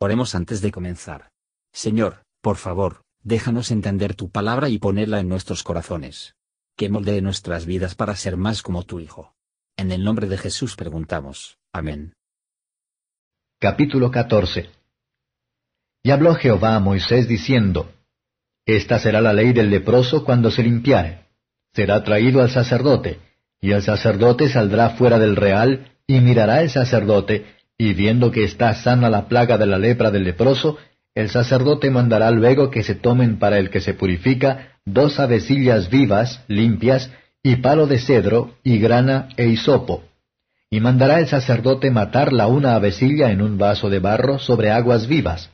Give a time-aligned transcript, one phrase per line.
[0.00, 1.30] Oremos antes de comenzar.
[1.72, 6.36] Señor, por favor, déjanos entender tu palabra y ponerla en nuestros corazones.
[6.76, 9.34] Que moldee nuestras vidas para ser más como tu Hijo.
[9.76, 11.58] En el nombre de Jesús preguntamos.
[11.72, 12.12] Amén.
[13.58, 14.70] Capítulo 14
[16.04, 17.92] Y habló Jehová a Moisés diciendo,
[18.66, 21.26] Esta será la ley del leproso cuando se limpiare.
[21.74, 23.18] Será traído al sacerdote,
[23.60, 28.74] y el sacerdote saldrá fuera del real, y mirará el sacerdote, y viendo que está
[28.74, 30.76] sana la plaga de la lepra del leproso,
[31.14, 36.44] el sacerdote mandará luego que se tomen para el que se purifica dos avecillas vivas,
[36.48, 40.02] limpias, y palo de cedro, y grana e hisopo.
[40.70, 45.06] Y mandará el sacerdote matar la una avecilla en un vaso de barro sobre aguas
[45.06, 45.50] vivas.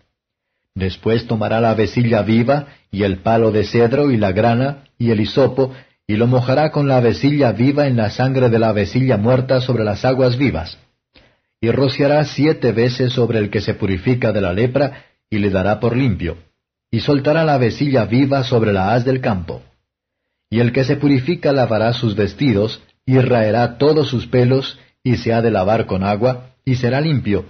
[0.74, 5.20] Después tomará la avecilla viva, y el palo de cedro, y la grana, y el
[5.20, 5.72] hisopo,
[6.06, 9.84] y lo mojará con la avecilla viva en la sangre de la avecilla muerta sobre
[9.84, 10.78] las aguas vivas
[11.64, 15.80] y rociará siete veces sobre el que se purifica de la lepra, y le dará
[15.80, 16.36] por limpio,
[16.90, 19.62] y soltará la vecilla viva sobre la haz del campo.
[20.50, 25.32] Y el que se purifica lavará sus vestidos, y raerá todos sus pelos, y se
[25.32, 27.46] ha de lavar con agua, y será limpio,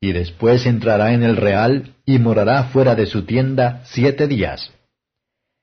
[0.00, 4.72] y después entrará en el real, y morará fuera de su tienda siete días.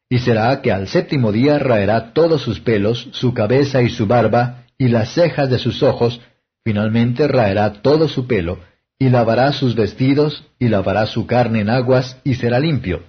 [0.09, 4.65] Y será que al séptimo día raerá todos sus pelos, su cabeza y su barba,
[4.77, 6.19] y las cejas de sus ojos,
[6.63, 8.59] Finalmente raerá todo su pelo,
[8.97, 13.03] y lavará sus vestidos, y lavará su carne en aguas, y será limpio.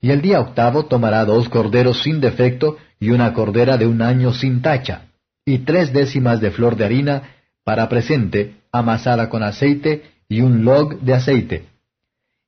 [0.00, 4.32] Y el día octavo tomará dos corderos sin defecto, y una cordera de un año
[4.32, 5.08] sin tacha,
[5.44, 7.22] y tres décimas de flor de harina,
[7.64, 11.64] para presente, amasada con aceite, y un log de aceite.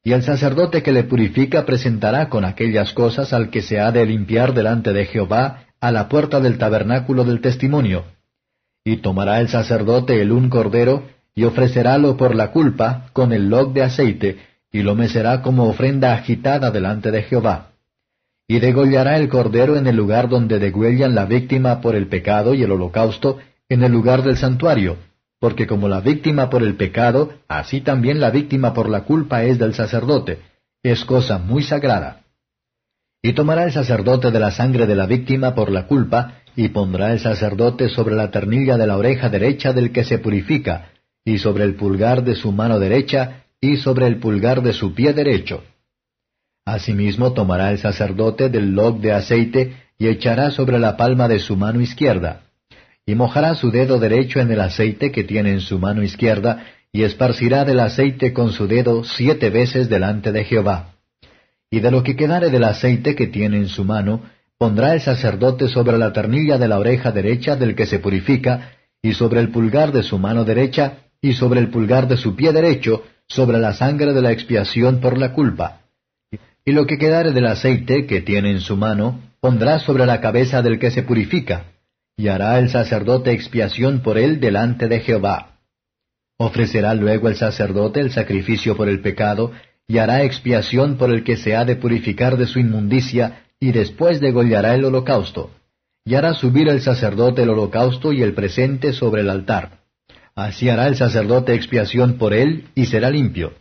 [0.05, 4.07] Y el sacerdote que le purifica presentará con aquellas cosas al que se ha de
[4.07, 8.05] limpiar delante de Jehová, a la puerta del tabernáculo del testimonio,
[8.84, 13.72] y tomará el sacerdote el un cordero, y ofrecerálo por la culpa, con el log
[13.72, 14.39] de aceite,
[14.70, 17.70] y lo mecerá como ofrenda agitada delante de Jehová.
[18.48, 22.62] Y degollará el cordero en el lugar donde degüellan la víctima por el pecado y
[22.62, 24.98] el holocausto, en el lugar del santuario,
[25.40, 29.58] porque como la víctima por el pecado, así también la víctima por la culpa es
[29.58, 30.40] del sacerdote,
[30.83, 32.23] es cosa muy sagrada.
[33.23, 37.13] Y tomará el sacerdote de la sangre de la víctima por la culpa, y pondrá
[37.13, 40.90] el sacerdote sobre la ternilla de la oreja derecha del que se purifica,
[41.24, 45.13] y sobre el pulgar de su mano derecha, y sobre el pulgar de su pie
[45.13, 45.63] derecho.
[46.64, 51.57] Asimismo tomará el sacerdote del log de aceite, y echará sobre la palma de su
[51.57, 52.42] mano izquierda,
[53.07, 57.05] y mojará su dedo derecho en el aceite que tiene en su mano izquierda, y
[57.05, 60.95] esparcirá del aceite con su dedo siete veces delante de Jehová.
[61.70, 64.23] Y de lo que quedare del aceite que tiene en su mano,
[64.62, 68.70] pondrá el sacerdote sobre la ternilla de la oreja derecha del que se purifica,
[69.02, 72.52] y sobre el pulgar de su mano derecha, y sobre el pulgar de su pie
[72.52, 75.80] derecho, sobre la sangre de la expiación por la culpa.
[76.64, 80.62] Y lo que quedare del aceite que tiene en su mano, pondrá sobre la cabeza
[80.62, 81.64] del que se purifica,
[82.17, 85.58] y hará el sacerdote expiación por él delante de Jehová.
[86.39, 89.51] Ofrecerá luego el sacerdote el sacrificio por el pecado,
[89.89, 94.20] y hará expiación por el que se ha de purificar de su inmundicia, y después
[94.20, 95.52] degollará el holocausto,
[96.05, 99.78] y hará subir el sacerdote el holocausto y el presente sobre el altar.
[100.34, 103.52] Así hará el sacerdote expiación por él, y será limpio.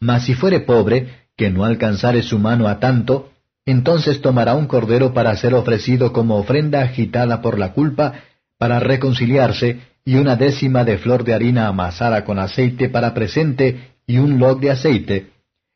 [0.00, 3.30] Mas si fuere pobre, que no alcanzare su mano a tanto,
[3.66, 8.24] entonces tomará un cordero para ser ofrecido como ofrenda agitada por la culpa,
[8.58, 14.18] para reconciliarse, y una décima de flor de harina amasada con aceite para presente, y
[14.18, 15.30] un log de aceite,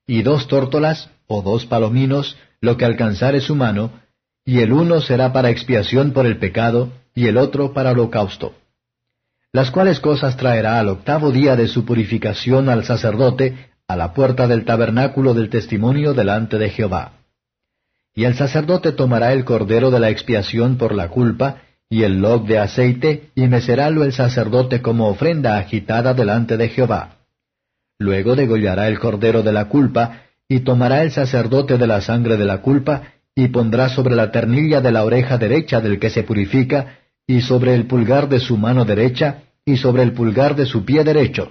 [0.08, 3.92] y dos tórtolas, o dos palominos, lo que alcanzare su mano,
[4.44, 8.54] y el uno será para expiación por el pecado, y el otro para holocausto.
[9.52, 14.48] Las cuales cosas traerá al octavo día de su purificación al sacerdote, a la puerta
[14.48, 17.12] del tabernáculo del testimonio delante de Jehová.
[18.14, 22.46] Y el sacerdote tomará el cordero de la expiación por la culpa, y el log
[22.46, 27.18] de aceite, y mecerálo el sacerdote como ofrenda agitada delante de Jehová.
[27.98, 32.44] Luego degollará el cordero de la culpa, y tomará el sacerdote de la sangre de
[32.44, 33.02] la culpa,
[33.34, 37.74] y pondrá sobre la ternilla de la oreja derecha del que se purifica, y sobre
[37.74, 41.50] el pulgar de su mano derecha, y sobre el pulgar de su pie derecho.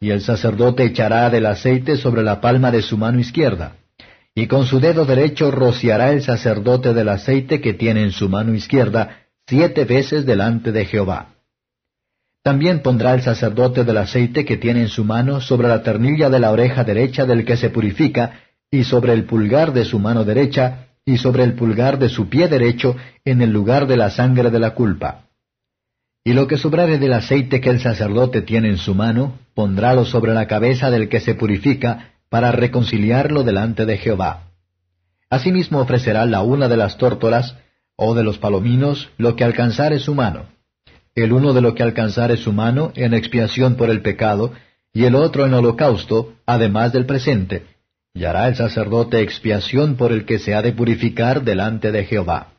[0.00, 3.76] Y el sacerdote echará del aceite sobre la palma de su mano izquierda.
[4.34, 8.54] Y con su dedo derecho rociará el sacerdote del aceite que tiene en su mano
[8.54, 11.34] izquierda siete veces delante de Jehová.
[12.42, 16.40] También pondrá el sacerdote del aceite que tiene en su mano sobre la ternilla de
[16.40, 18.40] la oreja derecha del que se purifica,
[18.70, 22.48] y sobre el pulgar de su mano derecha, y sobre el pulgar de su pie
[22.48, 25.26] derecho, en el lugar de la sangre de la culpa.
[26.24, 30.34] Y lo que sobrare del aceite que el sacerdote tiene en su mano, pondrálo sobre
[30.34, 34.48] la cabeza del que se purifica, para reconciliarlo delante de Jehová.
[35.30, 37.56] Asimismo ofrecerá la una de las tórtolas,
[37.94, 40.46] o de los palominos, lo que alcanzare su mano.
[41.14, 44.52] El uno de lo que alcanzare su mano en expiación por el pecado,
[44.94, 47.64] y el otro en holocausto, además del presente,
[48.14, 52.52] y hará el sacerdote expiación por el que se ha de purificar delante de Jehová.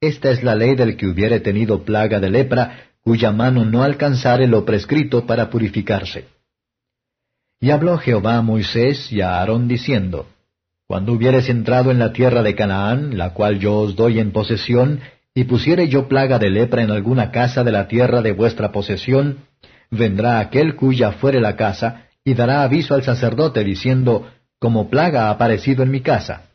[0.00, 4.46] Esta es la ley del que hubiere tenido plaga de lepra, cuya mano no alcanzare
[4.46, 6.26] lo prescrito para purificarse.
[7.60, 10.26] Y habló Jehová a Moisés y a Aarón diciendo,
[10.86, 15.00] Cuando hubieres entrado en la tierra de Canaán, la cual yo os doy en posesión,
[15.36, 19.40] y pusiere yo plaga de lepra en alguna casa de la tierra de vuestra posesión,
[19.90, 25.30] vendrá aquel cuya fuere la casa, y dará aviso al sacerdote diciendo, Como plaga ha
[25.30, 26.52] aparecido en mi casa.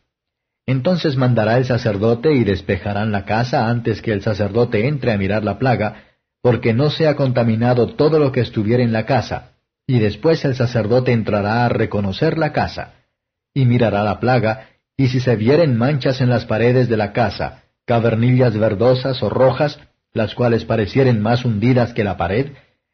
[0.65, 5.43] Entonces mandará el sacerdote y despejarán la casa antes que el sacerdote entre a mirar
[5.43, 6.05] la plaga,
[6.41, 9.51] porque no sea contaminado todo lo que estuviera en la casa,
[9.85, 12.95] y después el sacerdote entrará a reconocer la casa,
[13.53, 17.60] y mirará la plaga, y si se vieren manchas en las paredes de la casa,
[17.85, 19.79] cavernillas verdosas o rojas,
[20.13, 22.51] las cuales parecieren más hundidas que la pared,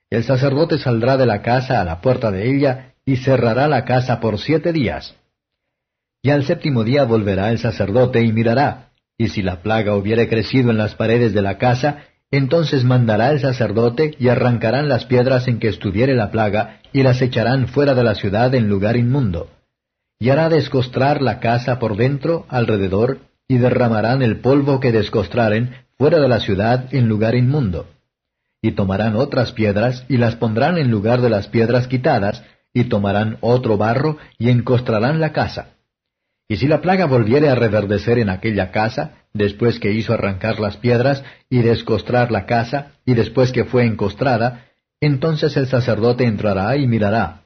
[0.10, 4.20] el sacerdote saldrá de la casa a la puerta de ella, y cerrará la casa
[4.20, 5.16] por siete días.
[6.22, 10.72] Y al séptimo día volverá el sacerdote y mirará, y si la plaga hubiere crecido
[10.72, 15.60] en las paredes de la casa, entonces mandará el sacerdote y arrancarán las piedras en
[15.60, 19.50] que estuviere la plaga, y las echarán fuera de la ciudad en lugar inmundo.
[20.20, 26.20] Y hará descostrar la casa por dentro, alrededor, y derramarán el polvo que descostraren fuera
[26.20, 27.88] de la ciudad en lugar inmundo.
[28.62, 33.38] Y tomarán otras piedras, y las pondrán en lugar de las piedras quitadas, y tomarán
[33.42, 35.70] otro barro, y encostrarán la casa.
[36.50, 40.78] Y si la plaga volviere a reverdecer en aquella casa, después que hizo arrancar las
[40.78, 44.66] piedras y descostrar la casa, y después que fue encostrada,
[45.00, 47.44] entonces el sacerdote entrará y mirará.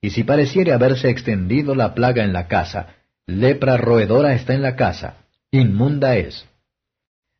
[0.00, 2.88] Y si pareciere haberse extendido la plaga en la casa,
[3.26, 5.23] lepra roedora está en la casa,
[5.58, 6.44] inmunda es.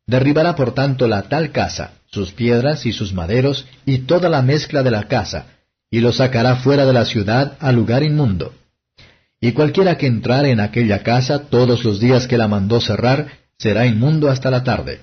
[0.07, 4.83] Derribará por tanto la tal casa, sus piedras y sus maderos, y toda la mezcla
[4.83, 5.47] de la casa,
[5.89, 8.53] y lo sacará fuera de la ciudad al lugar inmundo
[9.45, 13.27] y cualquiera que entrare en aquella casa todos los días que la mandó cerrar,
[13.59, 15.01] será inmundo hasta la tarde.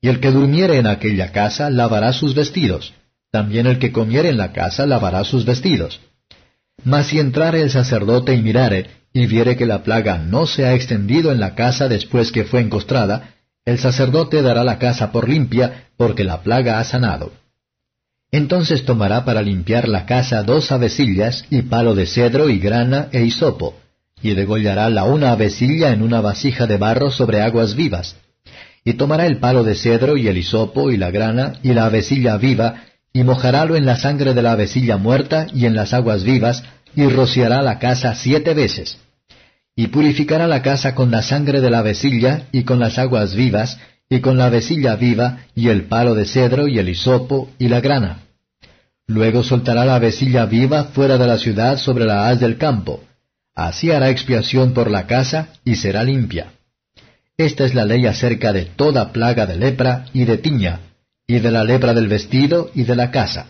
[0.00, 2.94] Y el que durmiere en aquella casa lavará sus vestidos,
[3.30, 6.00] también el que comiere en la casa lavará sus vestidos.
[6.84, 10.74] Mas si entrare el sacerdote y mirare, y viere que la plaga no se ha
[10.74, 13.30] extendido en la casa después que fue encostrada,
[13.64, 17.32] el sacerdote dará la casa por limpia, porque la plaga ha sanado.
[18.30, 23.24] Entonces tomará para limpiar la casa dos avecillas y palo de cedro y grana e
[23.24, 23.78] hisopo,
[24.20, 28.16] y degollará la una avecilla en una vasija de barro sobre aguas vivas.
[28.84, 32.36] Y tomará el palo de cedro y el hisopo y la grana y la avecilla
[32.36, 32.82] viva,
[33.14, 36.64] y mojarálo en la sangre de la avecilla muerta y en las aguas vivas,
[36.94, 38.98] y rociará la casa siete veces.
[39.76, 43.78] Y purificará la casa con la sangre de la avecilla y con las aguas vivas,
[44.08, 47.80] y con la vecilla viva, y el palo de cedro, y el hisopo, y la
[47.80, 48.22] grana.
[49.06, 53.04] Luego soltará la vecilla viva fuera de la ciudad sobre la haz del campo.
[53.54, 56.52] Así hará expiación por la casa, y será limpia.
[57.36, 60.80] Esta es la ley acerca de toda plaga de lepra y de tiña,
[61.26, 63.48] y de la lepra del vestido y de la casa,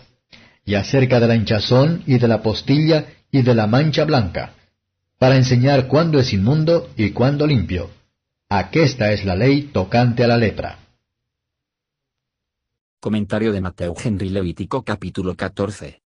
[0.65, 4.51] y acerca de la hinchazón y de la postilla y de la mancha blanca,
[5.17, 7.89] para enseñar cuándo es inmundo y cuándo limpio
[8.49, 10.79] Aquesta es la ley tocante a la lepra.
[13.01, 16.01] Comentario de Mateo Henry Levítico capítulo 14.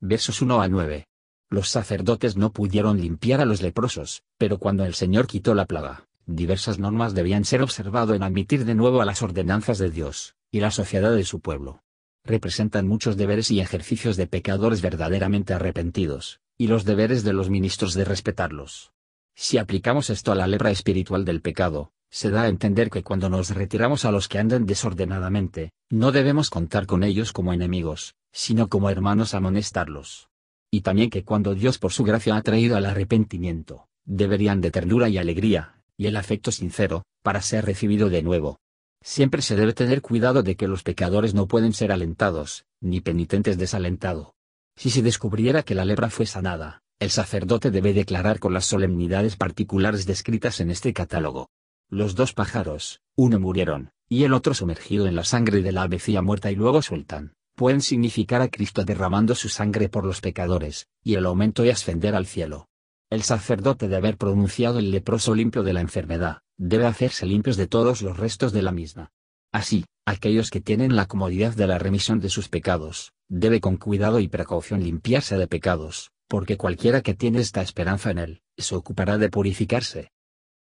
[0.00, 1.06] Versos 1 a 9.
[1.50, 6.08] Los sacerdotes no pudieron limpiar a los leprosos, pero cuando el Señor quitó la plaga,
[6.26, 10.58] diversas normas debían ser observado en admitir de nuevo a las ordenanzas de Dios, y
[10.58, 11.84] la sociedad de su pueblo.
[12.24, 17.94] Representan muchos deberes y ejercicios de pecadores verdaderamente arrepentidos, y los deberes de los ministros
[17.94, 18.92] de respetarlos.
[19.36, 23.28] Si aplicamos esto a la lepra espiritual del pecado, se da a entender que cuando
[23.28, 28.68] nos retiramos a los que andan desordenadamente, no debemos contar con ellos como enemigos, sino
[28.68, 30.28] como hermanos amonestarlos.
[30.70, 35.08] Y también que cuando Dios por su gracia ha traído al arrepentimiento, deberían de ternura
[35.08, 38.58] y alegría, y el afecto sincero, para ser recibido de nuevo.
[39.02, 43.58] Siempre se debe tener cuidado de que los pecadores no pueden ser alentados, ni penitentes
[43.58, 44.34] desalentado.
[44.78, 49.34] Si se descubriera que la lepra fue sanada, el sacerdote debe declarar con las solemnidades
[49.34, 51.48] particulares descritas en este catálogo.
[51.90, 56.22] Los dos pájaros, uno murieron, y el otro sumergido en la sangre de la avecilla
[56.22, 61.16] muerta y luego sueltan, pueden significar a Cristo derramando su sangre por los pecadores, y
[61.16, 62.68] el aumento y ascender al cielo.
[63.10, 67.66] El sacerdote de haber pronunciado el leproso limpio de la enfermedad, debe hacerse limpios de
[67.66, 69.10] todos los restos de la misma.
[69.50, 74.20] Así, aquellos que tienen la comodidad de la remisión de sus pecados, debe con cuidado
[74.20, 79.18] y precaución limpiarse de pecados, porque cualquiera que tiene esta esperanza en él, se ocupará
[79.18, 80.12] de purificarse.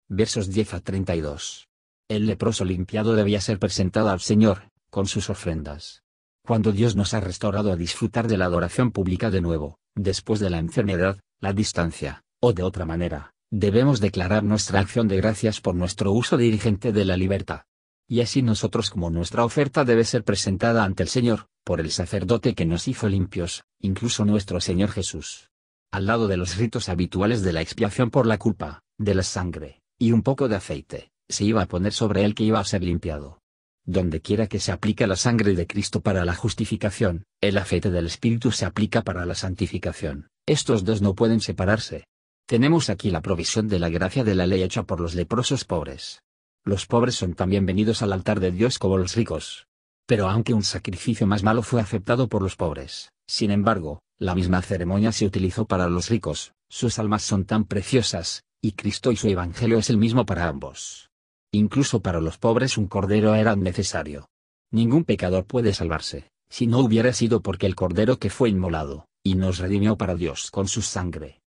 [0.09, 1.69] Versos 10 a 32.
[2.09, 6.03] El leproso limpiado debía ser presentado al Señor, con sus ofrendas.
[6.43, 10.49] Cuando Dios nos ha restaurado a disfrutar de la adoración pública de nuevo, después de
[10.49, 15.75] la enfermedad, la distancia, o de otra manera, debemos declarar nuestra acción de gracias por
[15.75, 17.63] nuestro uso dirigente de la libertad.
[18.07, 22.55] Y así nosotros como nuestra oferta debe ser presentada ante el Señor, por el sacerdote
[22.55, 25.51] que nos hizo limpios, incluso nuestro Señor Jesús.
[25.93, 29.83] Al lado de los ritos habituales de la expiación por la culpa, de la sangre,
[29.99, 32.83] y un poco de aceite, se iba a poner sobre él que iba a ser
[32.83, 33.43] limpiado.
[33.85, 38.07] Donde quiera que se aplique la sangre de Cristo para la justificación, el aceite del
[38.07, 40.29] Espíritu se aplica para la santificación.
[40.47, 42.05] Estos dos no pueden separarse.
[42.47, 46.23] Tenemos aquí la provisión de la gracia de la ley hecha por los leprosos pobres.
[46.65, 49.68] Los pobres son también venidos al altar de Dios como los ricos.
[50.09, 54.63] Pero aunque un sacrificio más malo fue aceptado por los pobres, sin embargo, la misma
[54.63, 59.29] ceremonia se utilizó para los ricos, sus almas son tan preciosas, y Cristo y su
[59.29, 61.11] Evangelio es el mismo para ambos.
[61.53, 64.31] Incluso para los pobres un cordero era necesario.
[64.71, 69.35] Ningún pecador puede salvarse, si no hubiera sido porque el cordero que fue inmolado, y
[69.35, 71.43] nos redimió para Dios con su sangre,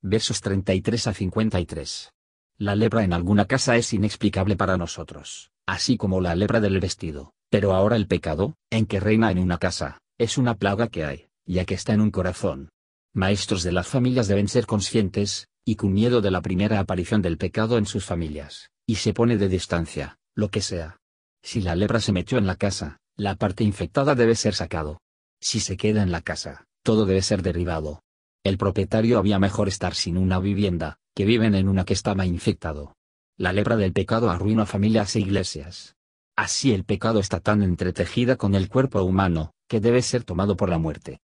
[0.00, 2.12] versos 33 a 53.
[2.56, 7.34] La lepra en alguna casa es inexplicable para nosotros, así como la lepra del vestido,
[7.50, 11.28] pero ahora el pecado, en que reina en una casa, es una plaga que hay,
[11.44, 12.70] ya que está en un corazón.
[13.12, 17.36] Maestros de las familias deben ser conscientes, y con miedo de la primera aparición del
[17.36, 20.96] pecado en sus familias, y se pone de distancia, lo que sea.
[21.42, 25.00] Si la lepra se metió en la casa, la parte infectada debe ser sacado.
[25.40, 28.00] Si se queda en la casa, todo debe ser derribado,
[28.42, 32.94] el propietario había mejor estar sin una vivienda, que viven en una que estaba infectado.
[33.36, 35.94] La lepra del pecado arruina familias e iglesias.
[36.40, 40.70] Así el pecado está tan entretejida con el cuerpo humano, que debe ser tomado por
[40.70, 41.20] la muerte.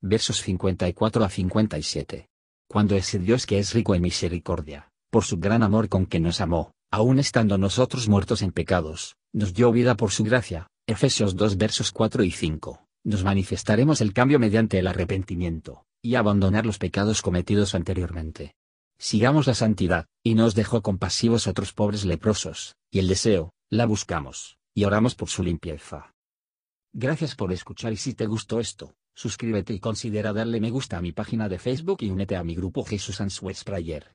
[0.00, 2.28] Versos 54 a 57.
[2.68, 6.40] Cuando ese Dios que es rico en misericordia, por su gran amor con que nos
[6.40, 11.56] amó, aun estando nosotros muertos en pecados, nos dio vida por su gracia, Efesios 2
[11.56, 17.22] versos 4 y 5, nos manifestaremos el cambio mediante el arrepentimiento y abandonar los pecados
[17.22, 18.54] cometidos anteriormente.
[18.98, 24.56] Sigamos la santidad, y nos dejó compasivos otros pobres leprosos, y el deseo, la buscamos,
[24.72, 26.14] y oramos por su limpieza.
[26.92, 31.00] Gracias por escuchar y si te gustó esto, suscríbete y considera darle me gusta a
[31.00, 34.14] mi página de Facebook y únete a mi grupo Jesús Answers Prayer.